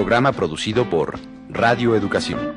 Programa 0.00 0.32
producido 0.32 0.88
por 0.88 1.18
Radio 1.50 1.94
Educación. 1.94 2.54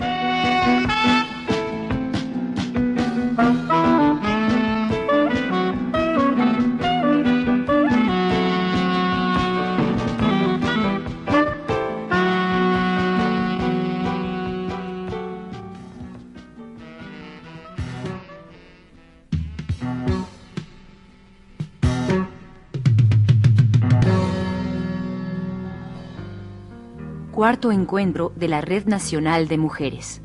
Cuarto 27.44 27.74
encuentro 27.74 28.32
de 28.38 28.48
la 28.48 28.62
Red 28.62 28.86
Nacional 28.86 29.50
de 29.50 29.58
Mujeres. 29.58 30.22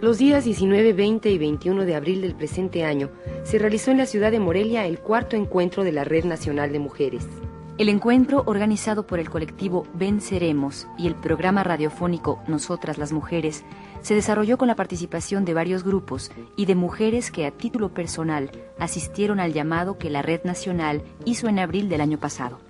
Los 0.00 0.18
días 0.18 0.44
19, 0.44 0.92
20 0.92 1.30
y 1.30 1.38
21 1.38 1.84
de 1.84 1.96
abril 1.96 2.20
del 2.20 2.36
presente 2.36 2.84
año 2.84 3.10
se 3.42 3.58
realizó 3.58 3.90
en 3.90 3.98
la 3.98 4.06
ciudad 4.06 4.30
de 4.30 4.38
Morelia 4.38 4.86
el 4.86 5.00
cuarto 5.00 5.34
encuentro 5.34 5.82
de 5.82 5.90
la 5.90 6.04
Red 6.04 6.24
Nacional 6.24 6.70
de 6.70 6.78
Mujeres. 6.78 7.26
El 7.78 7.88
encuentro, 7.88 8.42
organizado 8.44 9.06
por 9.06 9.18
el 9.18 9.30
colectivo 9.30 9.86
Venceremos 9.94 10.86
y 10.98 11.06
el 11.06 11.14
programa 11.14 11.64
radiofónico 11.64 12.38
Nosotras 12.46 12.98
las 12.98 13.12
Mujeres, 13.12 13.64
se 14.02 14.14
desarrolló 14.14 14.58
con 14.58 14.68
la 14.68 14.76
participación 14.76 15.46
de 15.46 15.54
varios 15.54 15.82
grupos 15.82 16.30
y 16.54 16.66
de 16.66 16.74
mujeres 16.74 17.30
que 17.30 17.46
a 17.46 17.50
título 17.50 17.94
personal 17.94 18.50
asistieron 18.78 19.40
al 19.40 19.54
llamado 19.54 19.96
que 19.96 20.10
la 20.10 20.20
Red 20.20 20.44
Nacional 20.44 21.02
hizo 21.24 21.48
en 21.48 21.58
abril 21.58 21.88
del 21.88 22.02
año 22.02 22.18
pasado. 22.18 22.60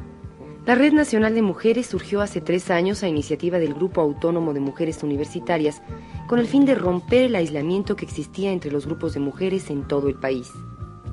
La 0.67 0.77
Red 0.77 0.93
Nacional 0.93 1.35
de 1.35 1.43
Mujeres 1.43 1.89
surgió 1.89 2.21
hace 2.21 2.41
tres 2.41 2.71
años 2.71 3.03
a 3.03 3.09
iniciativa 3.09 3.59
del 3.59 3.75
Grupo 3.75 4.01
Autónomo 4.01 4.55
de 4.55 4.61
Mujeres 4.61 5.03
Universitarias 5.03 5.83
con 6.29 6.39
el 6.39 6.47
fin 6.47 6.65
de 6.65 6.77
romper 6.77 7.25
el 7.25 7.35
aislamiento 7.35 7.97
que 7.97 8.05
existía 8.05 8.53
entre 8.53 8.71
los 8.71 8.87
grupos 8.87 9.15
de 9.15 9.21
mujeres 9.21 9.69
en 9.69 9.83
todo 9.89 10.09
el 10.09 10.15
país. 10.15 10.53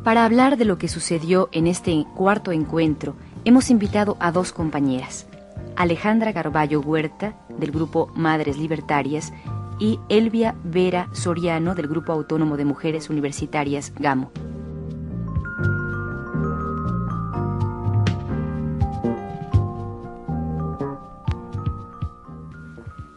Para 0.04 0.24
hablar 0.24 0.56
de 0.58 0.66
lo 0.66 0.78
que 0.78 0.88
sucedió 0.88 1.50
en 1.52 1.68
este 1.68 2.06
cuarto 2.16 2.52
encuentro, 2.54 3.16
hemos 3.46 3.70
invitado 3.70 4.18
a 4.20 4.32
dos 4.32 4.52
compañeras, 4.52 5.28
Alejandra 5.76 6.32
Garballo 6.32 6.82
Huerta, 6.82 7.36
del 7.50 7.72
grupo 7.72 8.12
Madres 8.16 8.58
Libertarias, 8.58 9.32
y 9.80 10.00
Elvia 10.10 10.56
Vera 10.64 11.08
Soriano, 11.14 11.74
del 11.74 11.88
Grupo 11.88 12.12
Autónomo 12.12 12.58
de 12.58 12.66
Mujeres 12.66 13.10
Universitarias, 13.10 13.94
GAMO. 13.98 14.30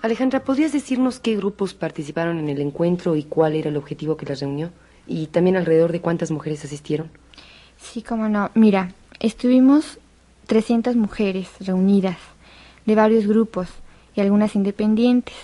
Alejandra, 0.02 0.42
¿podrías 0.42 0.72
decirnos 0.72 1.20
qué 1.20 1.36
grupos 1.36 1.75
participaron 1.75 2.38
en 2.38 2.48
el 2.48 2.60
encuentro 2.60 3.14
y 3.14 3.22
cuál 3.25 3.54
era 3.54 3.70
el 3.70 3.76
objetivo 3.76 4.16
que 4.16 4.26
las 4.26 4.41
reunió? 4.41 4.70
Y 5.06 5.28
también 5.28 5.56
alrededor 5.56 5.92
de 5.92 6.00
cuántas 6.00 6.30
mujeres 6.30 6.64
asistieron. 6.64 7.10
Sí, 7.76 8.02
cómo 8.02 8.28
no. 8.28 8.50
Mira, 8.54 8.92
estuvimos 9.20 9.98
300 10.52 10.96
mujeres 10.96 11.48
reunidas 11.60 12.18
de 12.84 12.94
varios 12.94 13.26
grupos 13.26 13.68
y 14.14 14.20
algunas 14.20 14.54
independientes. 14.54 15.34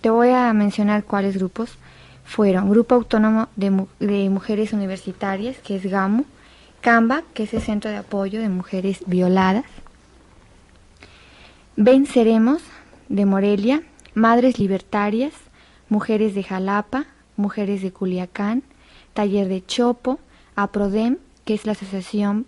Te 0.00 0.10
voy 0.10 0.30
a 0.30 0.52
mencionar 0.52 1.04
cuáles 1.04 1.36
grupos 1.36 1.78
fueron. 2.24 2.68
Grupo 2.68 2.96
Autónomo 2.96 3.46
de, 3.54 3.70
Mujeres 4.28 4.72
Universitarias, 4.72 5.58
que 5.58 5.76
es 5.76 5.86
GAMU, 5.86 6.24
CAMBA, 6.80 7.22
que 7.34 7.44
es 7.44 7.54
el 7.54 7.62
Centro 7.62 7.88
de 7.88 7.98
Apoyo 7.98 8.40
de 8.40 8.48
Mujeres 8.48 9.04
Violadas, 9.06 9.64
Venceremos, 11.76 12.60
de 13.08 13.26
Morelia, 13.26 13.84
Madres 14.14 14.58
Libertarias, 14.58 15.34
Mujeres 15.88 16.34
de 16.34 16.42
Jalapa, 16.42 17.06
Mujeres 17.36 17.80
de 17.80 17.92
Culiacán, 17.92 18.64
Taller 19.14 19.46
de 19.46 19.64
Chopo, 19.64 20.18
APRODEM, 20.56 21.18
que 21.44 21.54
es 21.54 21.64
la 21.64 21.72
Asociación 21.72 22.46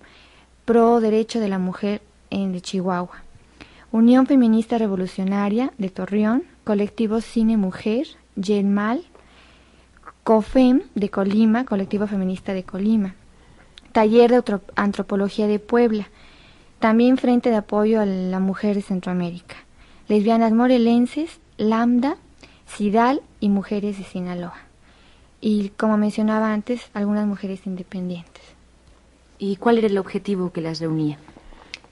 Pro 0.71 1.01
Derecho 1.01 1.41
de 1.41 1.49
la 1.49 1.59
Mujer 1.59 2.01
en 2.31 2.53
de 2.53 2.61
Chihuahua. 2.61 3.25
Unión 3.91 4.29
Feminista 4.29 4.79
Revolucionaria 4.79 5.73
de 5.79 5.91
Torreón, 5.91 6.45
Colectivo 6.63 7.21
Cine 7.21 7.57
Mujer, 7.57 8.07
Yenmal, 8.37 9.03
COFEM 10.23 10.83
de 10.95 11.09
Colima, 11.09 11.65
Colectivo 11.65 12.07
Feminista 12.07 12.55
de 12.55 12.63
Colima. 12.63 13.17
Taller 13.91 14.31
de 14.31 14.61
Antropología 14.77 15.49
de 15.49 15.59
Puebla, 15.59 16.09
también 16.79 17.19
Frente 17.19 17.51
de 17.51 17.57
Apoyo 17.57 18.01
a 18.01 18.07
la 18.07 18.39
Mujer 18.39 18.77
de 18.77 18.83
Centroamérica. 18.83 19.57
Lesbianas 20.07 20.53
Morelenses, 20.53 21.41
Lambda, 21.57 22.17
Sidal 22.67 23.23
y 23.41 23.49
Mujeres 23.49 23.99
de 23.99 24.05
Sinaloa. 24.05 24.55
Y 25.41 25.71
como 25.71 25.97
mencionaba 25.97 26.53
antes, 26.53 26.91
algunas 26.95 27.27
mujeres 27.27 27.67
independientes. 27.67 28.60
¿Y 29.41 29.57
cuál 29.57 29.79
era 29.79 29.87
el 29.87 29.97
objetivo 29.97 30.53
que 30.53 30.61
las 30.61 30.81
reunía? 30.81 31.19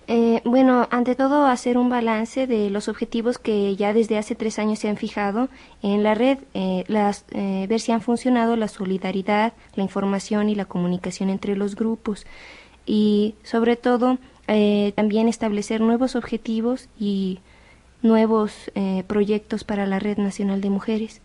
Eh, 0.07 0.43
bueno, 0.45 0.87
ante 0.91 1.15
todo 1.15 1.47
hacer 1.47 1.79
un 1.79 1.89
balance 1.89 2.47
de 2.47 2.71
los 2.71 2.89
objetivos 2.89 3.39
que 3.39 3.75
ya 3.75 3.93
desde 3.93 4.19
hace 4.19 4.35
tres 4.35 4.59
años 4.59 4.79
se 4.79 4.89
han 4.89 4.99
fijado 4.99 5.49
en 5.83 6.03
la 6.03 6.15
red, 6.15 6.39
eh, 6.53 6.85
las, 6.89 7.25
eh, 7.31 7.67
ver 7.69 7.81
si 7.81 7.93
han 7.93 8.03
funcionado 8.03 8.55
la 8.57 8.69
solidaridad, 8.69 9.55
la 9.75 9.83
información 9.83 10.51
y 10.51 10.55
la 10.55 10.67
comunicación 10.67 11.31
entre 11.31 11.57
los 11.57 11.75
grupos 11.75 12.27
y 12.87 13.35
sobre 13.43 13.77
todo 13.77 14.19
también 14.95 15.29
establecer 15.29 15.83
nuevos 15.83 16.17
objetivos 16.17 16.89
y 16.99 17.41
nuevos 18.01 18.73
proyectos 19.07 19.63
para 19.63 19.85
la 19.85 19.99
Red 19.99 20.17
Nacional 20.17 20.63
de 20.63 20.71
Mujeres. 20.71 21.21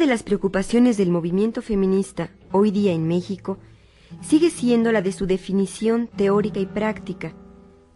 De 0.00 0.06
las 0.06 0.22
preocupaciones 0.22 0.96
del 0.96 1.10
movimiento 1.10 1.60
feminista 1.60 2.30
hoy 2.52 2.70
día 2.70 2.92
en 2.92 3.06
México 3.06 3.58
sigue 4.22 4.48
siendo 4.48 4.92
la 4.92 5.02
de 5.02 5.12
su 5.12 5.26
definición 5.26 6.06
teórica 6.16 6.58
y 6.58 6.64
práctica. 6.64 7.34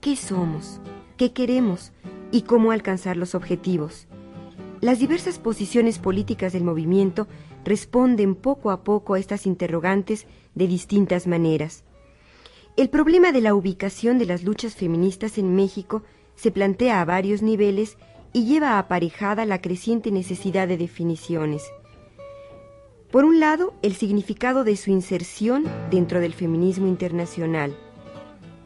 ¿Qué 0.02 0.14
somos? 0.14 0.82
¿Qué 1.16 1.32
queremos? 1.32 1.92
¿Y 2.30 2.42
cómo 2.42 2.72
alcanzar 2.72 3.16
los 3.16 3.34
objetivos? 3.34 4.06
Las 4.82 4.98
diversas 4.98 5.38
posiciones 5.38 5.98
políticas 5.98 6.52
del 6.52 6.62
movimiento 6.62 7.26
responden 7.64 8.34
poco 8.34 8.70
a 8.70 8.84
poco 8.84 9.14
a 9.14 9.18
estas 9.18 9.46
interrogantes 9.46 10.26
de 10.54 10.66
distintas 10.66 11.26
maneras. 11.26 11.84
El 12.76 12.90
problema 12.90 13.32
de 13.32 13.40
la 13.40 13.54
ubicación 13.54 14.18
de 14.18 14.26
las 14.26 14.44
luchas 14.44 14.74
feministas 14.74 15.38
en 15.38 15.56
México 15.56 16.02
se 16.36 16.50
plantea 16.50 17.00
a 17.00 17.06
varios 17.06 17.40
niveles 17.40 17.96
y 18.34 18.44
lleva 18.44 18.78
aparejada 18.78 19.46
la 19.46 19.62
creciente 19.62 20.10
necesidad 20.10 20.68
de 20.68 20.76
definiciones. 20.76 21.62
Por 23.14 23.24
un 23.24 23.38
lado, 23.38 23.74
el 23.82 23.94
significado 23.94 24.64
de 24.64 24.74
su 24.74 24.90
inserción 24.90 25.66
dentro 25.88 26.18
del 26.18 26.32
feminismo 26.32 26.88
internacional. 26.88 27.78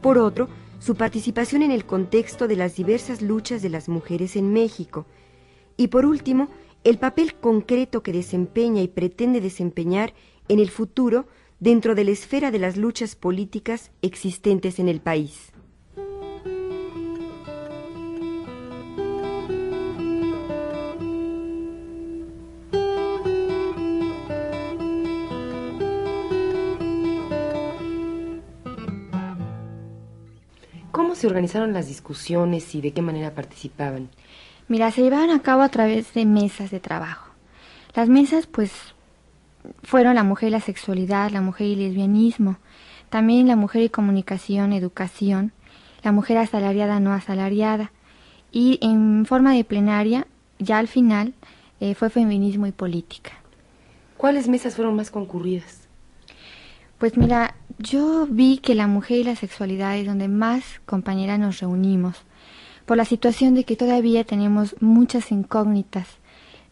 Por 0.01 0.17
otro, 0.17 0.49
su 0.79 0.95
participación 0.95 1.61
en 1.61 1.69
el 1.69 1.85
contexto 1.85 2.47
de 2.47 2.55
las 2.55 2.75
diversas 2.75 3.21
luchas 3.21 3.61
de 3.61 3.69
las 3.69 3.87
mujeres 3.87 4.35
en 4.35 4.51
México. 4.51 5.05
Y 5.77 5.89
por 5.89 6.07
último, 6.07 6.47
el 6.83 6.97
papel 6.97 7.35
concreto 7.35 8.01
que 8.01 8.11
desempeña 8.11 8.81
y 8.81 8.87
pretende 8.87 9.39
desempeñar 9.39 10.15
en 10.47 10.57
el 10.57 10.71
futuro 10.71 11.27
dentro 11.59 11.93
de 11.93 12.05
la 12.05 12.11
esfera 12.11 12.49
de 12.49 12.57
las 12.57 12.75
luchas 12.75 13.15
políticas 13.15 13.91
existentes 14.01 14.79
en 14.79 14.89
el 14.89 14.99
país. 14.99 15.51
Se 31.19 31.27
organizaron 31.27 31.73
las 31.73 31.87
discusiones 31.87 32.73
y 32.73 32.81
de 32.81 32.91
qué 32.91 33.01
manera 33.01 33.35
participaban? 33.35 34.09
Mira, 34.67 34.91
se 34.91 35.01
llevaban 35.01 35.29
a 35.29 35.41
cabo 35.41 35.61
a 35.61 35.69
través 35.69 36.13
de 36.13 36.25
mesas 36.25 36.71
de 36.71 36.79
trabajo. 36.79 37.31
Las 37.95 38.07
mesas, 38.07 38.47
pues, 38.47 38.71
fueron 39.83 40.15
la 40.15 40.23
mujer 40.23 40.49
y 40.49 40.51
la 40.51 40.61
sexualidad, 40.61 41.31
la 41.31 41.41
mujer 41.41 41.67
y 41.67 41.73
el 41.73 41.79
lesbianismo, 41.79 42.57
también 43.09 43.47
la 43.47 43.55
mujer 43.55 43.83
y 43.83 43.89
comunicación, 43.89 44.73
educación, 44.73 45.51
la 46.03 46.11
mujer 46.11 46.37
asalariada, 46.37 46.99
no 46.99 47.13
asalariada, 47.13 47.91
y 48.51 48.79
en 48.81 49.25
forma 49.25 49.53
de 49.53 49.63
plenaria, 49.63 50.27
ya 50.59 50.77
al 50.77 50.87
final, 50.87 51.33
eh, 51.79 51.95
fue 51.95 52.09
feminismo 52.09 52.67
y 52.67 52.71
política. 52.71 53.31
¿Cuáles 54.17 54.47
mesas 54.47 54.75
fueron 54.75 54.95
más 54.95 55.11
concurridas? 55.11 55.78
Pues 56.99 57.15
mira, 57.15 57.55
yo 57.77 58.27
vi 58.29 58.57
que 58.57 58.75
la 58.75 58.87
mujer 58.87 59.19
y 59.19 59.23
la 59.23 59.37
sexualidad 59.37 59.97
es 59.97 60.05
donde 60.05 60.27
más 60.27 60.81
compañeras 60.85 61.39
nos 61.39 61.61
reunimos, 61.61 62.17
por 62.85 62.97
la 62.97 63.05
situación 63.05 63.55
de 63.55 63.63
que 63.63 63.77
todavía 63.77 64.25
tenemos 64.25 64.75
muchas 64.81 65.31
incógnitas 65.31 66.07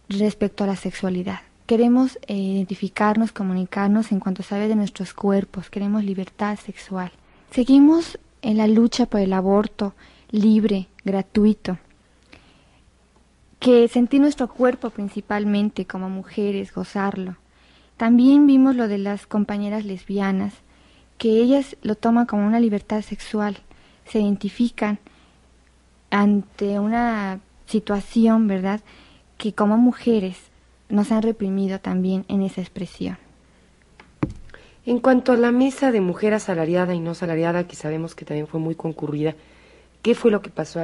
respecto 0.09 0.65
a 0.65 0.67
la 0.67 0.75
sexualidad. 0.75 1.39
Queremos 1.65 2.19
eh, 2.27 2.35
identificarnos, 2.35 3.31
comunicarnos 3.31 4.11
en 4.11 4.19
cuanto 4.19 4.43
sabe 4.43 4.67
de 4.67 4.75
nuestros 4.75 5.13
cuerpos, 5.13 5.69
queremos 5.69 6.03
libertad 6.03 6.59
sexual. 6.59 7.13
Seguimos 7.51 8.19
en 8.41 8.57
la 8.57 8.67
lucha 8.67 9.05
por 9.05 9.21
el 9.21 9.31
aborto 9.31 9.93
libre, 10.29 10.87
gratuito, 11.05 11.77
que 13.59 13.87
sentir 13.87 14.19
nuestro 14.19 14.49
cuerpo 14.49 14.89
principalmente 14.89 15.85
como 15.85 16.09
mujeres, 16.09 16.73
gozarlo. 16.73 17.37
También 17.97 18.45
vimos 18.45 18.75
lo 18.75 18.87
de 18.87 18.99
las 18.99 19.25
compañeras 19.25 19.83
lesbianas, 19.83 20.53
que 21.17 21.41
ellas 21.41 21.75
lo 21.81 21.95
toman 21.95 22.27
como 22.27 22.45
una 22.45 22.59
libertad 22.59 23.01
sexual, 23.01 23.57
se 24.05 24.19
identifican 24.19 24.99
ante 26.11 26.79
una 26.79 27.39
situación, 27.65 28.47
¿verdad?, 28.47 28.81
que 29.37 29.53
como 29.53 29.77
mujeres 29.77 30.37
nos 30.89 31.11
han 31.11 31.21
reprimido 31.21 31.79
también 31.79 32.25
en 32.27 32.41
esa 32.43 32.61
expresión. 32.61 33.17
En 34.85 34.99
cuanto 34.99 35.33
a 35.33 35.37
la 35.37 35.51
mesa 35.51 35.91
de 35.91 35.99
mujer 35.99 36.33
asalariada 36.33 36.95
y 36.95 36.99
no 36.99 37.11
asalariada, 37.11 37.67
que 37.67 37.75
sabemos 37.75 38.15
que 38.15 38.25
también 38.25 38.47
fue 38.47 38.59
muy 38.59 38.75
concurrida, 38.75 39.35
¿qué 40.01 40.15
fue 40.15 40.31
lo 40.31 40.41
que 40.41 40.49
pasó 40.49 40.79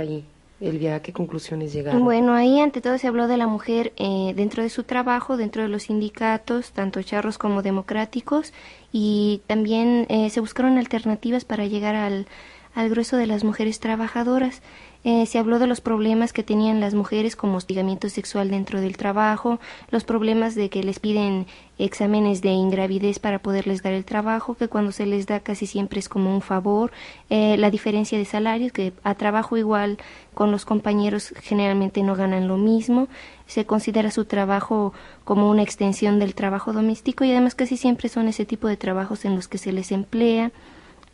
Elvia, 0.63 0.95
¿a 0.95 1.01
qué 1.01 1.11
conclusiones 1.11 1.73
llegaron? 1.73 2.03
Bueno, 2.03 2.33
ahí 2.33 2.59
ante 2.59 2.81
todo 2.81 2.97
se 2.97 3.07
habló 3.07 3.27
de 3.27 3.37
la 3.37 3.47
mujer 3.47 3.93
eh, 3.97 4.33
dentro 4.35 4.63
de 4.63 4.69
su 4.69 4.83
trabajo, 4.83 5.35
dentro 5.35 5.61
de 5.61 5.67
los 5.67 5.83
sindicatos, 5.83 6.71
tanto 6.71 7.01
charros 7.03 7.37
como 7.37 7.61
democráticos, 7.61 8.53
y 8.91 9.41
también 9.47 10.05
eh, 10.09 10.29
se 10.29 10.39
buscaron 10.39 10.77
alternativas 10.77 11.43
para 11.43 11.65
llegar 11.65 11.95
al, 11.95 12.27
al 12.75 12.89
grueso 12.89 13.17
de 13.17 13.27
las 13.27 13.43
mujeres 13.43 13.79
trabajadoras. 13.79 14.61
Eh, 15.05 15.25
se 15.25 15.37
habló 15.37 15.59
de 15.59 15.67
los 15.67 15.81
problemas 15.81 16.31
que 16.31 16.43
tenían 16.43 16.79
las 16.79 16.93
mujeres 16.93 17.35
como 17.35 17.57
hostigamiento 17.57 18.07
sexual 18.07 18.49
dentro 18.49 18.79
del 18.79 18.95
trabajo, 18.95 19.59
los 19.91 20.05
problemas 20.05 20.55
de 20.55 20.69
que 20.69 20.81
les 20.81 20.99
piden 20.99 21.45
exámenes 21.77 22.41
de 22.41 22.51
ingravidez 22.51 23.19
para 23.19 23.39
poderles 23.39 23.83
dar 23.83 23.91
el 23.91 24.05
trabajo, 24.05 24.55
que 24.55 24.69
cuando 24.69 24.93
se 24.93 25.05
les 25.05 25.25
da 25.25 25.41
casi 25.41 25.67
siempre 25.67 25.99
es 25.99 26.07
como 26.07 26.33
un 26.33 26.41
favor, 26.41 26.93
eh, 27.29 27.57
la 27.57 27.69
diferencia 27.69 28.17
de 28.17 28.23
salarios, 28.23 28.71
que 28.71 28.93
a 29.03 29.15
trabajo 29.15 29.57
igual 29.57 29.97
con 30.33 30.51
los 30.51 30.63
compañeros 30.63 31.33
generalmente 31.41 32.01
no 32.01 32.15
ganan 32.15 32.47
lo 32.47 32.55
mismo, 32.55 33.09
se 33.45 33.65
considera 33.65 34.09
su 34.09 34.23
trabajo 34.23 34.93
como 35.25 35.49
una 35.49 35.63
extensión 35.63 36.17
del 36.17 36.33
trabajo 36.33 36.71
doméstico 36.71 37.25
y 37.25 37.31
además 37.31 37.55
casi 37.55 37.75
siempre 37.75 38.07
son 38.07 38.29
ese 38.29 38.45
tipo 38.45 38.69
de 38.69 38.77
trabajos 38.77 39.25
en 39.25 39.35
los 39.35 39.49
que 39.49 39.57
se 39.57 39.73
les 39.73 39.91
emplea, 39.91 40.53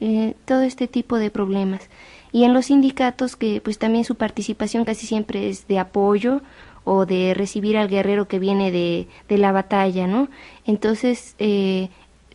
eh, 0.02 0.36
todo 0.46 0.62
este 0.62 0.88
tipo 0.88 1.18
de 1.18 1.32
problemas 1.32 1.90
y 2.32 2.44
en 2.44 2.54
los 2.54 2.68
sindicatos 2.68 3.36
que 3.36 3.62
pues 3.62 3.80
también 3.80 4.06
su 4.06 4.16
participación 4.16 4.86
casi 4.86 5.08
siempre 5.08 5.50
es 5.50 5.68
de 5.68 5.80
apoyo 5.80 6.42
o 6.84 7.06
de 7.06 7.34
recibir 7.34 7.78
al 7.78 7.90
guerrero 7.90 8.28
que 8.28 8.40
viene 8.40 8.72
de, 8.72 9.08
de 9.28 9.38
la 9.38 9.52
batalla, 9.52 10.08
¿no? 10.08 10.30
Entonces 10.66 11.36
eh, 11.40 11.90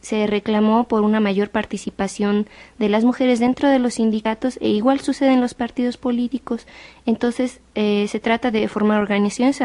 se 0.04 0.26
reclamó 0.26 0.84
por 0.84 1.02
una 1.02 1.18
mayor 1.18 1.48
participación 1.48 2.46
de 2.78 2.90
las 2.90 3.04
mujeres 3.04 3.40
dentro 3.40 3.70
de 3.70 3.78
los 3.78 3.94
sindicatos 3.94 4.58
e 4.60 4.68
igual 4.68 5.00
sucede 5.00 5.32
en 5.32 5.40
los 5.40 5.54
partidos 5.54 5.96
políticos. 5.96 6.66
Entonces 7.06 7.60
eh, 7.74 8.06
se 8.08 8.20
trata 8.20 8.50
de 8.50 8.68
formar 8.68 9.00
organizaciones 9.00 9.62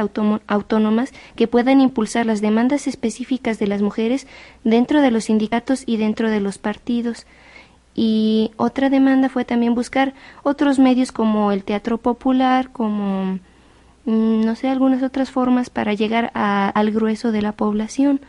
autónomas 0.47 1.11
que 1.35 1.47
puedan 1.47 1.81
impulsar 1.81 2.25
las 2.25 2.39
demandas 2.39 2.87
específicas 2.87 3.59
de 3.59 3.67
las 3.67 3.81
mujeres 3.81 4.27
dentro 4.63 5.01
de 5.01 5.11
los 5.11 5.25
sindicatos 5.25 5.83
y 5.85 5.97
dentro 5.97 6.29
de 6.29 6.39
los 6.39 6.57
partidos. 6.57 7.25
Y 8.01 8.51
otra 8.55 8.89
demanda 8.89 9.27
fue 9.27 9.43
también 9.43 9.75
buscar 9.75 10.13
otros 10.43 10.79
medios 10.79 11.11
como 11.11 11.51
el 11.51 11.65
teatro 11.65 11.97
popular, 11.97 12.71
como, 12.71 13.39
mm, 14.05 14.45
no 14.45 14.55
sé, 14.55 14.69
algunas 14.69 15.03
otras 15.03 15.31
formas 15.31 15.69
para 15.69 15.93
llegar 15.93 16.31
al 16.33 16.91
grueso 16.91 17.33
de 17.33 17.41
la 17.41 17.51
población, 17.51 18.21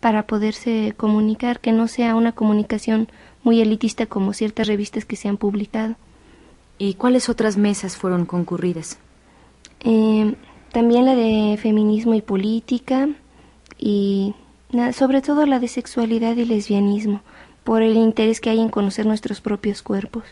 para 0.00 0.26
poderse 0.26 0.92
comunicar, 0.98 1.60
que 1.60 1.72
no 1.72 1.88
sea 1.88 2.16
una 2.16 2.32
comunicación 2.32 3.08
muy 3.44 3.62
elitista 3.62 4.04
como 4.04 4.34
ciertas 4.34 4.66
revistas 4.66 5.06
que 5.06 5.16
se 5.16 5.30
han 5.30 5.38
publicado. 5.38 5.94
¿Y 6.76 6.92
cuáles 6.92 7.30
otras 7.30 7.56
mesas 7.56 7.96
fueron 7.96 8.26
concurridas? 8.26 8.98
Eh, 9.80 10.34
también 10.70 11.06
la 11.06 11.14
de 11.14 11.56
feminismo 11.56 12.12
y 12.12 12.20
política 12.20 13.08
y 13.78 14.34
sobre 14.92 15.22
todo 15.22 15.46
la 15.46 15.60
de 15.60 15.68
sexualidad 15.68 16.36
y 16.36 16.44
lesbianismo 16.44 17.22
por 17.64 17.82
el 17.82 17.96
interés 17.96 18.40
que 18.40 18.50
hay 18.50 18.60
en 18.60 18.68
conocer 18.68 19.06
nuestros 19.06 19.40
propios 19.40 19.82
cuerpos. 19.82 20.24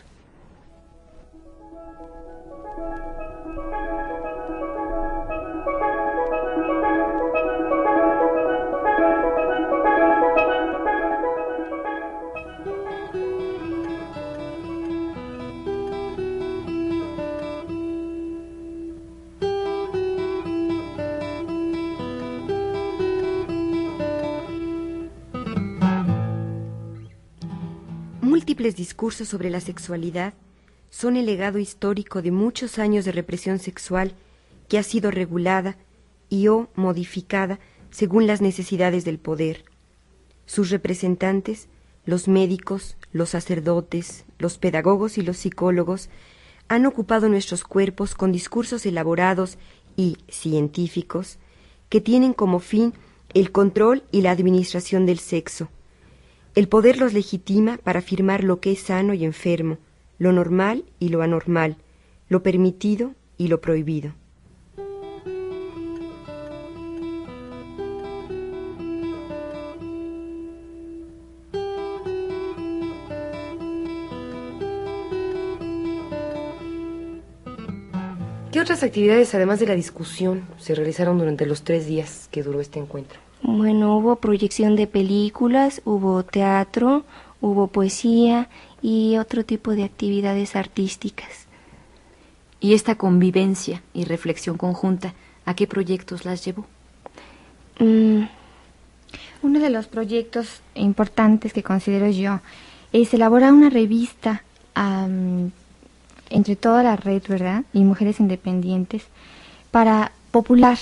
Sobre 29.11 29.49
la 29.49 29.59
sexualidad 29.59 30.33
son 30.89 31.17
el 31.17 31.25
legado 31.25 31.59
histórico 31.59 32.21
de 32.21 32.31
muchos 32.31 32.79
años 32.79 33.05
de 33.05 33.11
represión 33.11 33.59
sexual 33.59 34.13
que 34.69 34.77
ha 34.77 34.83
sido 34.83 35.11
regulada 35.11 35.77
y 36.29 36.47
o 36.47 36.69
modificada 36.75 37.59
según 37.91 38.27
las 38.27 38.41
necesidades 38.41 39.03
del 39.05 39.19
poder. 39.19 39.65
Sus 40.45 40.69
representantes, 40.69 41.67
los 42.05 42.27
médicos, 42.27 42.95
los 43.11 43.29
sacerdotes, 43.29 44.25
los 44.39 44.57
pedagogos 44.57 45.17
y 45.17 45.21
los 45.21 45.37
psicólogos, 45.37 46.09
han 46.67 46.85
ocupado 46.85 47.29
nuestros 47.29 47.63
cuerpos 47.63 48.15
con 48.15 48.31
discursos 48.31 48.85
elaborados 48.85 49.57
y 49.95 50.17
científicos 50.27 51.37
que 51.89 52.01
tienen 52.01 52.33
como 52.33 52.59
fin 52.59 52.93
el 53.33 53.51
control 53.51 54.03
y 54.11 54.21
la 54.21 54.31
administración 54.31 55.05
del 55.05 55.19
sexo, 55.19 55.69
el 56.55 56.67
poder 56.67 56.97
los 56.97 57.13
legitima 57.13 57.77
para 57.77 57.99
afirmar 57.99 58.43
lo 58.43 58.59
que 58.59 58.71
es 58.71 58.79
sano 58.79 59.13
y 59.13 59.25
enfermo, 59.25 59.79
lo 60.19 60.31
normal 60.31 60.85
y 60.99 61.09
lo 61.09 61.21
anormal, 61.21 61.77
lo 62.29 62.43
permitido 62.43 63.15
y 63.37 63.47
lo 63.47 63.59
prohibido. 63.59 64.13
¿Qué 78.51 78.59
otras 78.59 78.83
actividades, 78.83 79.33
además 79.33 79.59
de 79.59 79.65
la 79.65 79.73
discusión, 79.73 80.43
se 80.59 80.75
realizaron 80.75 81.17
durante 81.17 81.47
los 81.47 81.63
tres 81.63 81.87
días 81.87 82.27
que 82.29 82.43
duró 82.43 82.61
este 82.61 82.77
encuentro? 82.77 83.22
Bueno, 83.45 83.97
hubo 83.97 84.15
proyección 84.15 84.77
de 84.77 84.87
películas, 84.87 85.81
hubo 85.83 86.23
teatro, 86.23 87.03
hubo 87.41 87.67
poesía 87.67 88.47
y 88.81 89.17
otro 89.17 89.43
tipo 89.43 89.71
de 89.71 89.83
actividades 89.83 90.55
artísticas. 90.55 91.45
¿Y 92.61 92.73
esta 92.73 92.95
convivencia 92.95 93.83
y 93.93 94.05
reflexión 94.05 94.57
conjunta, 94.57 95.13
a 95.45 95.55
qué 95.55 95.67
proyectos 95.67 96.23
las 96.23 96.45
llevó? 96.45 96.65
Mm, 97.79 98.23
uno 99.41 99.59
de 99.59 99.69
los 99.69 99.87
proyectos 99.87 100.61
importantes 100.73 101.51
que 101.51 101.63
considero 101.63 102.09
yo 102.09 102.39
es 102.93 103.13
elaborar 103.13 103.51
una 103.51 103.69
revista 103.69 104.43
entre 106.29 106.55
toda 106.55 106.81
la 106.81 106.95
red, 106.95 107.21
¿verdad? 107.27 107.65
Y 107.73 107.83
mujeres 107.83 108.21
independientes 108.21 109.03
para 109.69 110.13
popular 110.31 110.77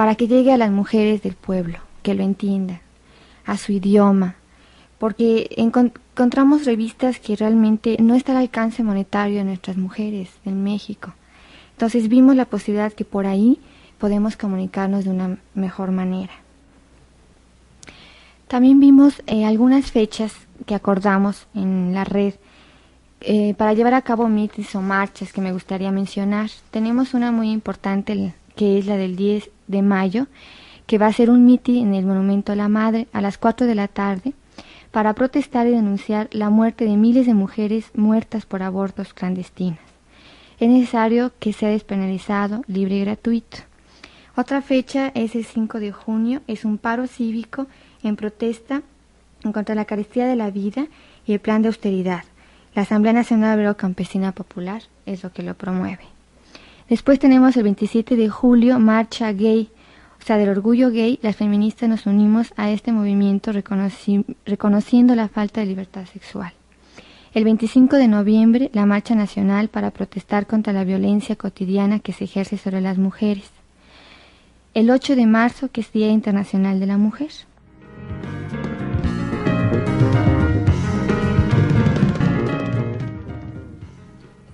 para 0.00 0.14
que 0.14 0.28
llegue 0.28 0.50
a 0.50 0.56
las 0.56 0.70
mujeres 0.70 1.20
del 1.20 1.34
pueblo, 1.34 1.76
que 2.02 2.14
lo 2.14 2.22
entiendan, 2.22 2.80
a 3.44 3.58
su 3.58 3.72
idioma, 3.72 4.36
porque 4.98 5.50
encontramos 5.58 6.64
revistas 6.64 7.20
que 7.20 7.36
realmente 7.36 7.98
no 8.00 8.14
está 8.14 8.32
al 8.32 8.38
alcance 8.38 8.82
monetario 8.82 9.36
de 9.36 9.44
nuestras 9.44 9.76
mujeres 9.76 10.30
en 10.46 10.64
México. 10.64 11.12
Entonces 11.72 12.08
vimos 12.08 12.34
la 12.34 12.46
posibilidad 12.46 12.94
que 12.94 13.04
por 13.04 13.26
ahí 13.26 13.60
podemos 13.98 14.38
comunicarnos 14.38 15.04
de 15.04 15.10
una 15.10 15.36
mejor 15.52 15.90
manera. 15.90 16.32
También 18.48 18.80
vimos 18.80 19.22
eh, 19.26 19.44
algunas 19.44 19.92
fechas 19.92 20.32
que 20.64 20.74
acordamos 20.74 21.46
en 21.54 21.92
la 21.92 22.04
red 22.04 22.32
eh, 23.20 23.52
para 23.52 23.74
llevar 23.74 23.92
a 23.92 24.00
cabo 24.00 24.30
mitis 24.30 24.74
o 24.74 24.80
marchas 24.80 25.30
que 25.30 25.42
me 25.42 25.52
gustaría 25.52 25.90
mencionar. 25.90 26.48
Tenemos 26.70 27.12
una 27.12 27.32
muy 27.32 27.50
importante 27.50 28.32
que 28.56 28.78
es 28.78 28.86
la 28.86 28.96
del 28.96 29.16
10 29.16 29.50
de 29.70 29.82
mayo, 29.82 30.26
que 30.86 30.98
va 30.98 31.06
a 31.06 31.12
ser 31.12 31.30
un 31.30 31.44
mitin 31.44 31.88
en 31.88 31.94
el 31.94 32.04
Monumento 32.04 32.52
a 32.52 32.56
la 32.56 32.68
Madre 32.68 33.06
a 33.12 33.20
las 33.20 33.38
4 33.38 33.66
de 33.66 33.74
la 33.74 33.88
tarde 33.88 34.32
para 34.90 35.14
protestar 35.14 35.66
y 35.66 35.70
denunciar 35.70 36.28
la 36.32 36.50
muerte 36.50 36.84
de 36.84 36.96
miles 36.96 37.26
de 37.26 37.34
mujeres 37.34 37.90
muertas 37.94 38.44
por 38.44 38.62
abortos 38.62 39.14
clandestinos. 39.14 39.78
Es 40.58 40.68
necesario 40.68 41.32
que 41.38 41.52
sea 41.52 41.70
despenalizado, 41.70 42.62
libre 42.66 42.96
y 42.96 43.00
gratuito. 43.00 43.58
Otra 44.36 44.62
fecha 44.62 45.12
es 45.14 45.34
el 45.34 45.44
5 45.44 45.80
de 45.80 45.92
junio, 45.92 46.42
es 46.46 46.64
un 46.64 46.76
paro 46.76 47.06
cívico 47.06 47.66
en 48.02 48.16
protesta 48.16 48.82
contra 49.52 49.74
la 49.74 49.84
carestía 49.84 50.26
de 50.26 50.36
la 50.36 50.50
vida 50.50 50.86
y 51.26 51.32
el 51.32 51.40
plan 51.40 51.62
de 51.62 51.68
austeridad. 51.68 52.24
La 52.74 52.82
Asamblea 52.82 53.12
Nacional 53.12 53.54
Obrero 53.54 53.76
Campesina 53.76 54.32
Popular 54.32 54.82
es 55.06 55.22
lo 55.22 55.32
que 55.32 55.42
lo 55.42 55.54
promueve. 55.54 56.04
Después 56.90 57.18
tenemos 57.18 57.56
el 57.56 57.62
27 57.62 58.16
de 58.16 58.28
julio, 58.28 58.78
Marcha 58.78 59.32
Gay 59.32 59.70
o 60.20 60.26
sea, 60.26 60.36
del 60.36 60.50
orgullo 60.50 60.90
gay, 60.90 61.18
las 61.22 61.36
feministas 61.36 61.88
nos 61.88 62.06
unimos 62.06 62.52
a 62.56 62.70
este 62.70 62.92
movimiento 62.92 63.52
reconociendo 63.52 65.14
la 65.14 65.28
falta 65.28 65.60
de 65.60 65.66
libertad 65.66 66.04
sexual. 66.04 66.52
El 67.32 67.44
25 67.44 67.96
de 67.96 68.08
noviembre, 68.08 68.70
la 68.74 68.86
Marcha 68.86 69.14
Nacional 69.14 69.68
para 69.68 69.92
protestar 69.92 70.46
contra 70.46 70.72
la 70.72 70.84
violencia 70.84 71.36
cotidiana 71.36 72.00
que 72.00 72.12
se 72.12 72.24
ejerce 72.24 72.58
sobre 72.58 72.80
las 72.80 72.98
mujeres. 72.98 73.50
El 74.74 74.90
8 74.90 75.16
de 75.16 75.26
marzo, 75.26 75.70
que 75.70 75.80
es 75.80 75.90
Día 75.90 76.08
Internacional 76.08 76.80
de 76.80 76.86
la 76.86 76.98
Mujer. 76.98 77.30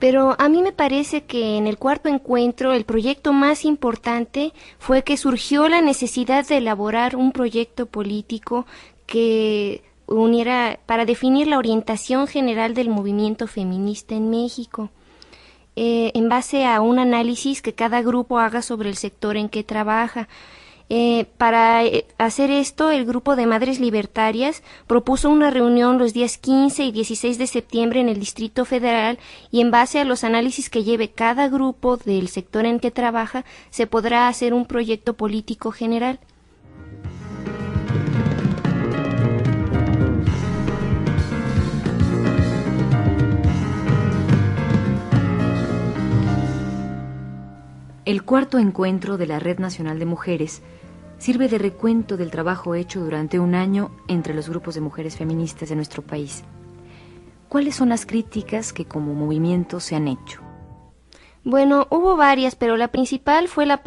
Pero 0.08 0.36
a 0.38 0.48
mí 0.48 0.62
me 0.62 0.70
parece 0.70 1.24
que 1.24 1.56
en 1.56 1.66
el 1.66 1.78
cuarto 1.78 2.08
encuentro 2.08 2.72
el 2.72 2.84
proyecto 2.84 3.32
más 3.32 3.64
importante 3.64 4.52
fue 4.78 5.02
que 5.02 5.16
surgió 5.16 5.68
la 5.68 5.82
necesidad 5.82 6.46
de 6.46 6.58
elaborar 6.58 7.16
un 7.16 7.32
proyecto 7.32 7.86
político 7.86 8.66
que 9.06 9.82
uniera 10.06 10.78
para 10.86 11.06
definir 11.06 11.48
la 11.48 11.58
orientación 11.58 12.28
general 12.28 12.72
del 12.72 12.88
movimiento 12.88 13.48
feminista 13.48 14.14
en 14.14 14.30
México. 14.30 14.90
Eh, 15.74 16.12
en 16.14 16.28
base 16.28 16.66
a 16.66 16.80
un 16.80 17.00
análisis 17.00 17.60
que 17.60 17.74
cada 17.74 18.00
grupo 18.00 18.38
haga 18.38 18.62
sobre 18.62 18.90
el 18.90 18.96
sector 18.96 19.36
en 19.36 19.48
que 19.48 19.64
trabaja. 19.64 20.28
Eh, 20.88 21.26
para 21.36 21.84
eh, 21.84 22.06
hacer 22.16 22.50
esto, 22.50 22.90
el 22.90 23.04
grupo 23.04 23.34
de 23.34 23.46
Madres 23.46 23.80
Libertarias 23.80 24.62
propuso 24.86 25.28
una 25.28 25.50
reunión 25.50 25.98
los 25.98 26.12
días 26.12 26.38
15 26.38 26.84
y 26.84 26.92
16 26.92 27.38
de 27.38 27.46
septiembre 27.48 28.00
en 28.00 28.08
el 28.08 28.20
Distrito 28.20 28.64
Federal 28.64 29.18
y 29.50 29.60
en 29.60 29.72
base 29.72 29.98
a 29.98 30.04
los 30.04 30.22
análisis 30.22 30.70
que 30.70 30.84
lleve 30.84 31.10
cada 31.10 31.48
grupo 31.48 31.96
del 31.96 32.28
sector 32.28 32.66
en 32.66 32.78
que 32.78 32.92
trabaja, 32.92 33.44
se 33.70 33.88
podrá 33.88 34.28
hacer 34.28 34.54
un 34.54 34.64
proyecto 34.64 35.14
político 35.14 35.72
general. 35.72 36.20
El 48.06 48.22
cuarto 48.22 48.58
encuentro 48.58 49.16
de 49.16 49.26
la 49.26 49.40
Red 49.40 49.58
Nacional 49.58 49.98
de 49.98 50.06
Mujeres 50.06 50.62
sirve 51.18 51.48
de 51.48 51.58
recuento 51.58 52.16
del 52.16 52.30
trabajo 52.30 52.76
hecho 52.76 53.00
durante 53.00 53.40
un 53.40 53.56
año 53.56 53.90
entre 54.06 54.32
los 54.32 54.48
grupos 54.48 54.76
de 54.76 54.80
mujeres 54.80 55.16
feministas 55.16 55.70
de 55.70 55.74
nuestro 55.74 56.02
país. 56.02 56.44
¿Cuáles 57.48 57.74
son 57.74 57.88
las 57.88 58.06
críticas 58.06 58.72
que 58.72 58.84
como 58.84 59.12
movimiento 59.12 59.80
se 59.80 59.96
han 59.96 60.06
hecho? 60.06 60.40
Bueno, 61.42 61.88
hubo 61.90 62.16
varias, 62.16 62.54
pero 62.54 62.76
la 62.76 62.88
principal 62.88 63.48
fue 63.48 63.66
la, 63.66 63.80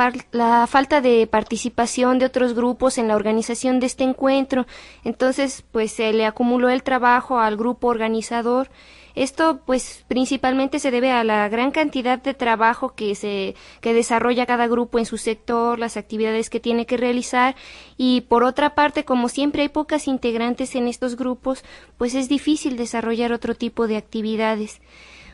falta 0.67 0.99
de 0.99 1.25
participación 1.25 2.19
de 2.19 2.25
otros 2.25 2.53
grupos 2.53 2.97
en 2.97 3.07
la 3.07 3.15
organización 3.15 3.79
de 3.79 3.85
este 3.85 4.03
encuentro. 4.03 4.65
Entonces, 5.05 5.63
pues 5.71 5.93
se 5.93 6.11
le 6.11 6.25
acumuló 6.25 6.67
el 6.67 6.83
trabajo 6.83 7.39
al 7.39 7.55
grupo 7.55 7.87
organizador 7.87 8.69
esto 9.15 9.61
pues 9.65 10.05
principalmente 10.07 10.79
se 10.79 10.91
debe 10.91 11.11
a 11.11 11.23
la 11.23 11.47
gran 11.49 11.71
cantidad 11.71 12.21
de 12.21 12.33
trabajo 12.33 12.93
que 12.95 13.15
se 13.15 13.55
que 13.81 13.93
desarrolla 13.93 14.45
cada 14.45 14.67
grupo 14.67 14.99
en 14.99 15.05
su 15.05 15.17
sector, 15.17 15.79
las 15.79 15.97
actividades 15.97 16.49
que 16.49 16.59
tiene 16.59 16.85
que 16.85 16.97
realizar 16.97 17.55
y 17.97 18.21
por 18.21 18.43
otra 18.43 18.75
parte, 18.75 19.05
como 19.05 19.29
siempre 19.29 19.63
hay 19.63 19.69
pocas 19.69 20.07
integrantes 20.07 20.75
en 20.75 20.87
estos 20.87 21.15
grupos, 21.15 21.63
pues 21.97 22.15
es 22.15 22.29
difícil 22.29 22.77
desarrollar 22.77 23.33
otro 23.33 23.55
tipo 23.55 23.87
de 23.87 23.97
actividades. 23.97 24.81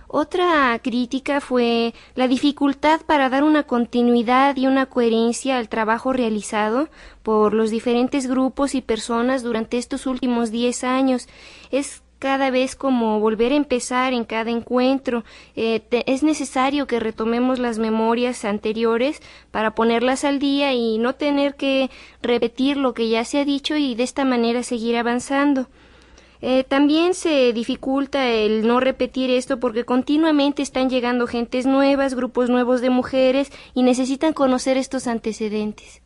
Otra 0.08 0.79
crítica 0.82 1.41
fue 1.41 1.94
la 2.13 2.27
dificultad 2.27 3.01
para 3.01 3.29
dar 3.29 3.44
una 3.44 3.63
continuidad 3.63 4.55
y 4.55 4.67
una 4.67 4.86
coherencia 4.86 5.58
al 5.58 5.67
trabajo 5.67 6.13
realizado 6.13 6.89
por 7.24 7.53
los 7.53 7.72
diferentes 7.72 8.27
grupos 8.27 8.75
y 8.75 8.82
personas 8.82 9.41
durante 9.41 9.77
estos 9.77 10.05
últimos 10.05 10.51
diez 10.51 10.84
años. 10.84 11.27
Es 11.72 12.05
cada 12.25 12.50
vez 12.50 12.75
como 12.75 13.20
volver 13.20 13.51
a 13.51 13.55
empezar 13.55 14.12
en 14.13 14.25
cada 14.25 14.50
encuentro. 14.50 15.24
Eh, 15.55 15.84
es 16.08 16.24
necesario 16.24 16.88
que 16.88 17.00
retomemos 17.00 17.60
las 17.60 17.77
memorias 17.77 18.46
anteriores 18.46 19.22
para 19.51 19.75
ponerlas 19.75 20.24
al 20.24 20.39
día 20.39 20.74
y 20.74 20.98
no 20.98 21.13
tener 21.13 21.53
que 21.53 21.91
repetir 22.24 22.77
lo 22.77 22.96
que 22.96 23.10
ya 23.10 23.24
se 23.25 23.41
ha 23.41 23.46
dicho 23.46 23.75
y 23.77 23.94
de 23.94 24.01
esta 24.01 24.25
manera 24.25 24.63
seguir 24.63 24.98
avanzando. 24.98 25.67
Eh, 26.41 26.63
también 26.63 27.13
se 27.13 27.53
dificulta 27.53 28.27
el 28.27 28.65
no 28.65 28.79
repetir 28.79 29.29
esto 29.29 29.60
porque 29.60 29.86
continuamente 29.86 30.63
están 30.63 30.89
llegando 30.89 31.27
gentes 31.27 31.67
nuevas, 31.67 32.15
grupos 32.15 32.50
nuevos 32.50 32.82
de 32.82 32.89
mujeres 32.89 33.51
y 33.75 33.84
necesitan 33.84 34.34
conocer 34.34 34.77
estos 34.77 35.05
antecedentes. 35.05 36.01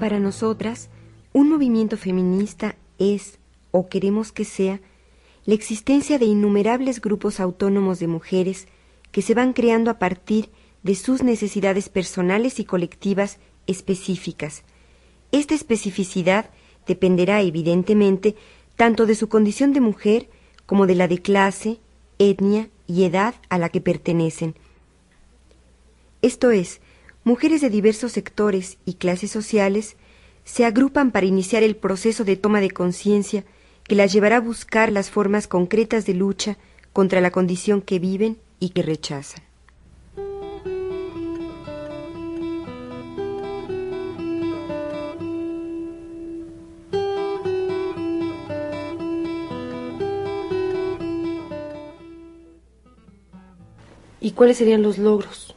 Para 0.00 0.18
nosotras, 0.18 0.88
un 1.34 1.50
movimiento 1.50 1.98
feminista 1.98 2.74
es, 2.98 3.38
o 3.70 3.90
queremos 3.90 4.32
que 4.32 4.46
sea, 4.46 4.80
la 5.44 5.52
existencia 5.52 6.18
de 6.18 6.24
innumerables 6.24 7.02
grupos 7.02 7.38
autónomos 7.38 7.98
de 7.98 8.06
mujeres 8.06 8.66
que 9.12 9.20
se 9.20 9.34
van 9.34 9.52
creando 9.52 9.90
a 9.90 9.98
partir 9.98 10.48
de 10.82 10.94
sus 10.94 11.22
necesidades 11.22 11.90
personales 11.90 12.60
y 12.60 12.64
colectivas 12.64 13.40
específicas. 13.66 14.62
Esta 15.32 15.54
especificidad 15.54 16.48
dependerá 16.86 17.42
evidentemente 17.42 18.36
tanto 18.76 19.04
de 19.04 19.14
su 19.14 19.28
condición 19.28 19.74
de 19.74 19.82
mujer 19.82 20.30
como 20.64 20.86
de 20.86 20.94
la 20.94 21.08
de 21.08 21.18
clase, 21.18 21.78
etnia 22.18 22.70
y 22.86 23.04
edad 23.04 23.34
a 23.50 23.58
la 23.58 23.68
que 23.68 23.82
pertenecen. 23.82 24.54
Esto 26.22 26.50
es, 26.52 26.80
mujeres 27.24 27.60
de 27.60 27.70
diversos 27.70 28.12
sectores 28.12 28.78
y 28.84 28.94
clases 28.94 29.30
sociales 29.30 29.96
se 30.44 30.64
agrupan 30.64 31.10
para 31.10 31.26
iniciar 31.26 31.62
el 31.62 31.76
proceso 31.76 32.24
de 32.24 32.36
toma 32.36 32.60
de 32.60 32.70
conciencia 32.70 33.44
que 33.84 33.94
las 33.94 34.12
llevará 34.12 34.36
a 34.36 34.40
buscar 34.40 34.90
las 34.92 35.10
formas 35.10 35.46
concretas 35.46 36.06
de 36.06 36.14
lucha 36.14 36.56
contra 36.92 37.20
la 37.20 37.30
condición 37.30 37.82
que 37.82 37.98
viven 37.98 38.38
y 38.58 38.70
que 38.70 38.82
rechazan. 38.82 39.42
¿Y 54.22 54.32
cuáles 54.32 54.58
serían 54.58 54.82
los 54.82 54.98
logros? 54.98 55.54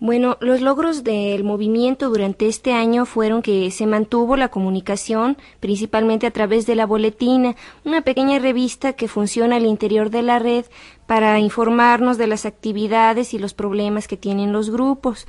Bueno, 0.00 0.36
los 0.40 0.60
logros 0.60 1.02
del 1.02 1.42
movimiento 1.42 2.08
durante 2.08 2.46
este 2.46 2.72
año 2.72 3.04
fueron 3.04 3.42
que 3.42 3.68
se 3.72 3.84
mantuvo 3.84 4.36
la 4.36 4.46
comunicación, 4.46 5.36
principalmente 5.58 6.24
a 6.28 6.30
través 6.30 6.66
de 6.66 6.76
la 6.76 6.86
Boletina, 6.86 7.56
una 7.84 8.02
pequeña 8.02 8.38
revista 8.38 8.92
que 8.92 9.08
funciona 9.08 9.56
al 9.56 9.66
interior 9.66 10.10
de 10.10 10.22
la 10.22 10.38
red 10.38 10.66
para 11.08 11.40
informarnos 11.40 12.16
de 12.16 12.28
las 12.28 12.46
actividades 12.46 13.34
y 13.34 13.40
los 13.40 13.54
problemas 13.54 14.06
que 14.06 14.16
tienen 14.16 14.52
los 14.52 14.70
grupos. 14.70 15.26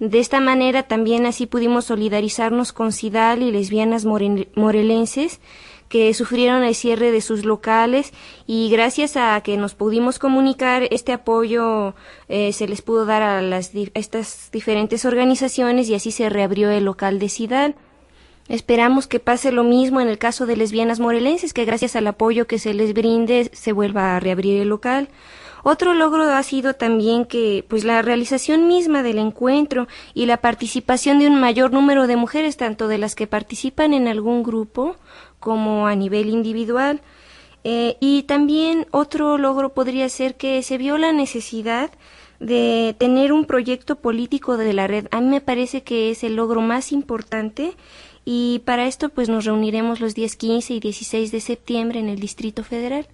De 0.00 0.18
esta 0.18 0.38
manera 0.38 0.82
también 0.82 1.24
así 1.24 1.46
pudimos 1.46 1.86
solidarizarnos 1.86 2.74
con 2.74 2.92
Cidal 2.92 3.42
y 3.42 3.50
lesbianas 3.50 4.04
morelenses 4.04 5.40
que 5.90 6.14
sufrieron 6.14 6.62
el 6.62 6.76
cierre 6.76 7.10
de 7.10 7.20
sus 7.20 7.44
locales 7.44 8.12
y 8.46 8.70
gracias 8.70 9.16
a 9.16 9.38
que 9.42 9.56
nos 9.56 9.74
pudimos 9.74 10.20
comunicar 10.20 10.84
este 10.90 11.12
apoyo 11.12 11.94
eh, 12.28 12.52
se 12.52 12.68
les 12.68 12.80
pudo 12.80 13.04
dar 13.04 13.22
a 13.22 13.42
las 13.42 13.72
estas 13.94 14.50
diferentes 14.52 15.04
organizaciones 15.04 15.88
y 15.88 15.96
así 15.96 16.12
se 16.12 16.30
reabrió 16.30 16.70
el 16.70 16.84
local 16.84 17.18
de 17.18 17.28
Cidal. 17.28 17.74
Esperamos 18.48 19.08
que 19.08 19.18
pase 19.18 19.50
lo 19.50 19.64
mismo 19.64 20.00
en 20.00 20.08
el 20.08 20.18
caso 20.18 20.46
de 20.46 20.56
lesbianas 20.56 21.00
morelenses, 21.00 21.52
que 21.52 21.64
gracias 21.64 21.96
al 21.96 22.06
apoyo 22.06 22.46
que 22.46 22.60
se 22.60 22.72
les 22.72 22.94
brinde 22.94 23.50
se 23.52 23.72
vuelva 23.72 24.16
a 24.16 24.20
reabrir 24.20 24.60
el 24.60 24.68
local. 24.68 25.08
Otro 25.62 25.92
logro 25.94 26.24
ha 26.24 26.42
sido 26.42 26.74
también 26.74 27.26
que 27.26 27.64
pues 27.68 27.84
la 27.84 28.00
realización 28.00 28.66
misma 28.66 29.02
del 29.02 29.18
encuentro 29.18 29.88
y 30.14 30.26
la 30.26 30.38
participación 30.38 31.18
de 31.18 31.26
un 31.26 31.38
mayor 31.38 31.72
número 31.72 32.06
de 32.06 32.16
mujeres, 32.16 32.56
tanto 32.56 32.88
de 32.88 32.98
las 32.98 33.14
que 33.14 33.26
participan 33.26 33.92
en 33.92 34.08
algún 34.08 34.42
grupo 34.42 34.96
como 35.40 35.86
a 35.86 35.96
nivel 35.96 36.28
individual. 36.28 37.00
Eh, 37.64 37.96
y 38.00 38.22
también 38.22 38.86
otro 38.90 39.36
logro 39.36 39.74
podría 39.74 40.08
ser 40.08 40.36
que 40.36 40.62
se 40.62 40.78
vio 40.78 40.96
la 40.96 41.12
necesidad 41.12 41.90
de 42.38 42.96
tener 42.98 43.32
un 43.32 43.44
proyecto 43.44 43.96
político 43.96 44.56
de 44.56 44.72
la 44.72 44.86
red. 44.86 45.08
A 45.10 45.20
mí 45.20 45.28
me 45.28 45.40
parece 45.42 45.82
que 45.82 46.10
es 46.10 46.24
el 46.24 46.36
logro 46.36 46.62
más 46.62 46.90
importante 46.92 47.74
y 48.24 48.62
para 48.64 48.86
esto 48.86 49.10
pues 49.10 49.28
nos 49.28 49.44
reuniremos 49.44 50.00
los 50.00 50.14
días 50.14 50.36
15 50.36 50.74
y 50.74 50.80
16 50.80 51.32
de 51.32 51.40
septiembre 51.40 52.00
en 52.00 52.08
el 52.08 52.18
Distrito 52.18 52.64
Federal. 52.64 53.06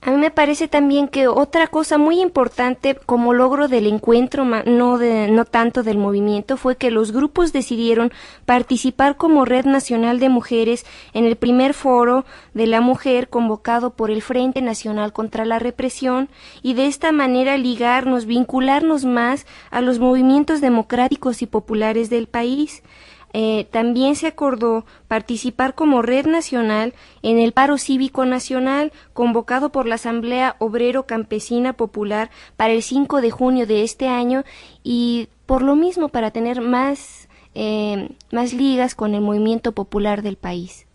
A 0.00 0.12
mí 0.12 0.16
me 0.16 0.30
parece 0.30 0.68
también 0.68 1.08
que 1.08 1.26
otra 1.26 1.66
cosa 1.66 1.98
muy 1.98 2.20
importante 2.20 2.94
como 2.94 3.34
logro 3.34 3.66
del 3.66 3.88
encuentro, 3.88 4.44
no, 4.44 4.96
de, 4.96 5.28
no 5.28 5.44
tanto 5.44 5.82
del 5.82 5.98
movimiento, 5.98 6.56
fue 6.56 6.76
que 6.76 6.92
los 6.92 7.10
grupos 7.10 7.52
decidieron 7.52 8.12
participar 8.46 9.16
como 9.16 9.44
Red 9.44 9.66
Nacional 9.66 10.20
de 10.20 10.28
Mujeres 10.28 10.86
en 11.14 11.24
el 11.24 11.34
primer 11.34 11.74
foro 11.74 12.24
de 12.54 12.68
la 12.68 12.80
mujer 12.80 13.28
convocado 13.28 13.90
por 13.90 14.12
el 14.12 14.22
Frente 14.22 14.62
Nacional 14.62 15.12
contra 15.12 15.44
la 15.44 15.58
Represión 15.58 16.28
y 16.62 16.74
de 16.74 16.86
esta 16.86 17.10
manera 17.10 17.56
ligarnos, 17.56 18.24
vincularnos 18.24 19.04
más 19.04 19.46
a 19.72 19.80
los 19.80 19.98
movimientos 19.98 20.60
democráticos 20.60 21.42
y 21.42 21.46
populares 21.46 22.08
del 22.08 22.28
país. 22.28 22.84
Eh, 23.32 23.66
también 23.70 24.16
se 24.16 24.26
acordó 24.26 24.86
participar 25.06 25.74
como 25.74 26.02
red 26.02 26.26
nacional 26.26 26.94
en 27.22 27.38
el 27.38 27.52
paro 27.52 27.76
cívico 27.76 28.24
nacional 28.24 28.92
convocado 29.12 29.70
por 29.70 29.86
la 29.86 29.96
Asamblea 29.96 30.56
Obrero 30.58 31.06
Campesina 31.06 31.74
Popular 31.74 32.30
para 32.56 32.72
el 32.72 32.82
5 32.82 33.20
de 33.20 33.30
junio 33.30 33.66
de 33.66 33.82
este 33.82 34.08
año 34.08 34.44
y 34.82 35.28
por 35.46 35.62
lo 35.62 35.76
mismo 35.76 36.08
para 36.08 36.30
tener 36.30 36.60
más, 36.62 37.28
eh, 37.54 38.10
más 38.32 38.52
ligas 38.52 38.94
con 38.94 39.14
el 39.14 39.20
movimiento 39.20 39.72
popular 39.72 40.22
del 40.22 40.36
país. 40.36 40.87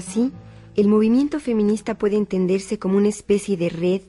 Así, 0.00 0.32
el 0.76 0.88
movimiento 0.88 1.40
feminista 1.40 1.98
puede 1.98 2.16
entenderse 2.16 2.78
como 2.78 2.96
una 2.96 3.08
especie 3.08 3.58
de 3.58 3.68
red 3.68 4.00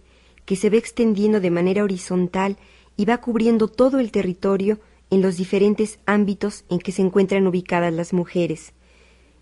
que 0.46 0.56
se 0.56 0.70
va 0.70 0.78
extendiendo 0.78 1.42
de 1.42 1.52
manera 1.52 1.84
horizontal 1.84 2.56
y 2.96 3.04
va 3.04 3.18
cubriendo 3.18 3.68
todo 3.68 4.00
el 4.00 4.10
territorio 4.10 4.80
en 5.10 5.22
los 5.22 5.36
diferentes 5.36 6.00
ámbitos 6.06 6.64
en 6.70 6.80
que 6.80 6.94
se 6.94 7.02
encuentran 7.02 7.46
ubicadas 7.46 7.92
las 7.92 8.14
mujeres. 8.14 8.72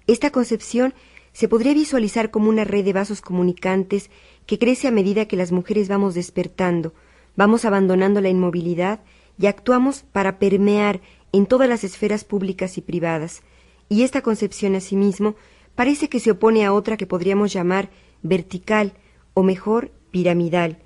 Esta 0.07 0.31
concepción 0.31 0.95
se 1.33 1.47
podría 1.47 1.75
visualizar 1.75 2.31
como 2.31 2.49
una 2.49 2.63
red 2.63 2.83
de 2.83 2.93
vasos 2.93 3.21
comunicantes 3.21 4.09
que 4.47 4.57
crece 4.57 4.87
a 4.87 4.91
medida 4.91 5.27
que 5.27 5.37
las 5.37 5.51
mujeres 5.51 5.87
vamos 5.87 6.15
despertando, 6.15 6.95
vamos 7.35 7.63
abandonando 7.63 8.21
la 8.21 8.29
inmovilidad 8.29 9.01
y 9.37 9.45
actuamos 9.45 10.01
para 10.01 10.39
permear 10.39 10.99
en 11.31 11.45
todas 11.45 11.69
las 11.69 11.83
esferas 11.83 12.23
públicas 12.23 12.79
y 12.79 12.81
privadas. 12.81 13.43
Y 13.87 14.01
esta 14.01 14.23
concepción 14.23 14.73
asimismo 14.73 15.35
parece 15.79 16.09
que 16.09 16.19
se 16.19 16.31
opone 16.31 16.65
a 16.65 16.73
otra 16.73 16.97
que 16.97 17.07
podríamos 17.07 17.53
llamar 17.53 17.89
vertical 18.21 18.91
o 19.33 19.43
mejor 19.43 19.91
piramidal. 20.11 20.79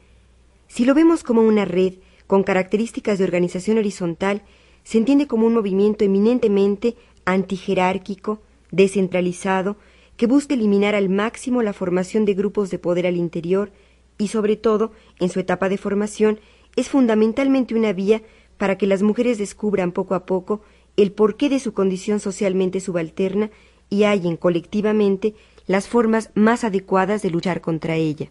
Si 0.68 0.86
lo 0.86 0.94
vemos 0.94 1.24
como 1.24 1.42
una 1.42 1.66
red 1.66 1.96
con 2.28 2.44
características 2.44 3.18
de 3.18 3.24
organización 3.24 3.80
horizontal, 3.80 4.44
se 4.84 5.00
entiende 5.00 5.26
como 5.26 5.48
un 5.48 5.56
movimiento 5.56 6.06
eminentemente 6.06 6.96
antijerárquico, 7.26 8.44
descentralizado, 8.70 9.78
que 10.16 10.28
busca 10.28 10.54
eliminar 10.54 10.94
al 10.94 11.10
máximo 11.10 11.64
la 11.64 11.74
formación 11.74 12.24
de 12.24 12.36
grupos 12.36 12.70
de 12.70 12.78
poder 12.78 13.08
al 13.08 13.18
interior 13.18 13.72
y, 14.20 14.28
sobre 14.28 14.58
todo, 14.58 14.92
en 15.20 15.30
su 15.30 15.40
etapa 15.40 15.70
de 15.70 15.80
formación, 15.80 16.40
es 16.76 16.90
fundamentalmente 16.90 17.74
una 17.74 17.94
vía 17.94 18.22
para 18.60 18.78
que 18.78 18.86
las 18.86 19.02
mujeres 19.02 19.40
descubran 19.40 19.92
poco 19.92 20.14
a 20.14 20.28
poco 20.28 20.62
el 20.98 21.12
porqué 21.12 21.50
de 21.50 21.60
su 21.60 21.74
condición 21.74 22.20
socialmente 22.20 22.80
subalterna 22.80 23.50
y 23.90 24.04
hallen 24.04 24.38
colectivamente 24.38 25.36
las 25.68 25.88
formas 25.88 26.32
más 26.34 26.64
adecuadas 26.64 27.22
de 27.22 27.30
luchar 27.30 27.62
contra 27.62 27.96
ella. 27.96 28.30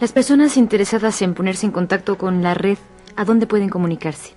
Las 0.00 0.12
personas 0.12 0.56
interesadas 0.56 1.20
en 1.22 1.34
ponerse 1.34 1.66
en 1.66 1.72
contacto 1.72 2.18
con 2.18 2.40
la 2.40 2.54
red, 2.54 2.78
¿a 3.16 3.24
dónde 3.24 3.48
pueden 3.48 3.68
comunicarse? 3.68 4.34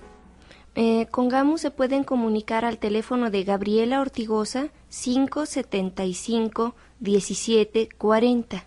Eh, 0.74 1.06
con 1.10 1.28
GAMU 1.28 1.56
se 1.56 1.70
pueden 1.70 2.02
comunicar 2.02 2.64
al 2.64 2.78
teléfono 2.78 3.30
de 3.30 3.44
Gabriela 3.44 4.00
Ortigosa 4.00 4.70
575 4.88 6.74
1740. 6.98 8.64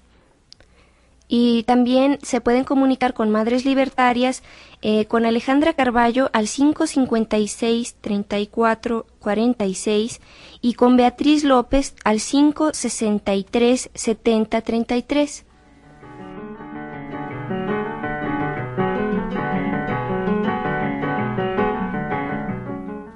Y 1.28 1.64
también 1.64 2.18
se 2.22 2.40
pueden 2.40 2.64
comunicar 2.64 3.14
con 3.14 3.30
Madres 3.30 3.66
Libertarias, 3.66 4.42
eh, 4.82 5.06
con 5.08 5.26
Alejandra 5.26 5.74
Carballo 5.74 6.30
al 6.32 6.48
556 6.48 7.96
34 8.00 9.06
46 9.20 10.22
y 10.62 10.74
con 10.76 10.96
Beatriz 10.96 11.44
López 11.44 11.94
al 12.06 12.22
563 12.22 13.90
70 13.94 14.62
33. 14.62 15.46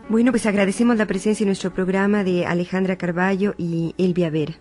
Bueno, 0.09 0.31
pues 0.31 0.45
agradecemos 0.47 0.97
la 0.97 1.05
presencia 1.05 1.43
en 1.43 1.49
nuestro 1.49 1.71
programa 1.71 2.23
de 2.23 2.47
Alejandra 2.47 2.97
Carballo 2.97 3.53
y 3.59 3.93
Elvia 3.99 4.31
Vera. 4.31 4.55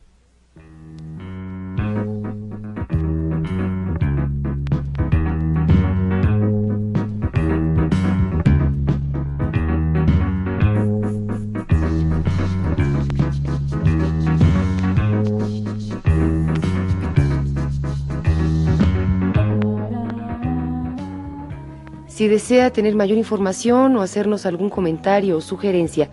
Si 22.22 22.28
desea 22.28 22.70
tener 22.70 22.94
mayor 22.94 23.18
información 23.18 23.96
o 23.96 24.00
hacernos 24.00 24.46
algún 24.46 24.70
comentario 24.70 25.36
o 25.36 25.40
sugerencia, 25.40 26.08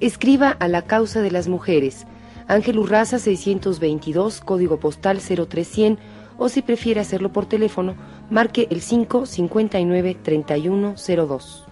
escriba 0.00 0.50
a 0.50 0.66
la 0.66 0.82
causa 0.82 1.20
de 1.22 1.30
las 1.30 1.46
mujeres, 1.46 2.04
Ángel 2.48 2.80
Urraza 2.80 3.20
622, 3.20 4.40
código 4.40 4.80
postal 4.80 5.20
03100, 5.20 6.00
o 6.36 6.48
si 6.48 6.62
prefiere 6.62 6.98
hacerlo 6.98 7.32
por 7.32 7.46
teléfono, 7.46 7.94
marque 8.28 8.66
el 8.72 8.80
559 8.80 10.16
3102. 10.20 11.71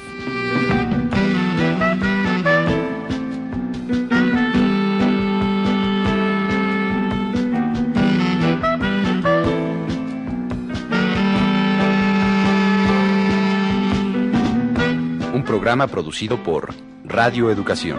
Programa 15.71 15.87
producido 15.87 16.43
por 16.43 16.73
Radio 17.05 17.49
Educación. 17.49 17.97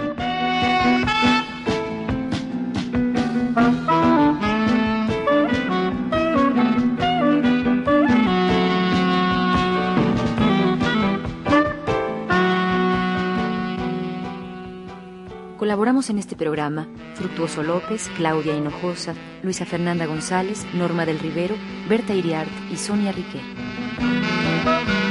Colaboramos 15.56 16.10
en 16.10 16.18
este 16.18 16.36
programa 16.36 16.86
Fructuoso 17.14 17.62
López, 17.62 18.10
Claudia 18.18 18.54
Hinojosa, 18.54 19.14
Luisa 19.42 19.64
Fernanda 19.64 20.04
González, 20.04 20.66
Norma 20.74 21.06
del 21.06 21.18
Rivero, 21.18 21.54
Berta 21.88 22.12
Iriart 22.12 22.50
y 22.70 22.76
Sonia 22.76 23.12
Riquet. 23.12 25.01